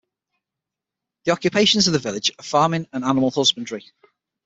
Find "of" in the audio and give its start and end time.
1.85-1.93